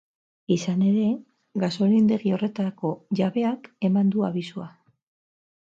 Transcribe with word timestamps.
Izan 0.53 0.79
ere, 0.91 1.03
gasolindegi 1.65 2.33
horretako 2.39 2.93
jabeak 3.21 3.73
eman 3.91 4.13
du 4.17 4.29
abisua. 4.31 4.69